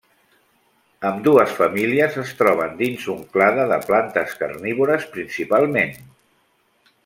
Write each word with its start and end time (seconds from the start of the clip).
Ambdues 1.09 1.53
famílies 1.57 2.17
es 2.23 2.31
troben 2.41 2.73
dins 2.81 3.05
un 3.17 3.21
clade 3.35 3.69
de 3.73 3.79
plantes 3.91 4.35
carnívores 4.43 5.07
principalment. 5.15 5.97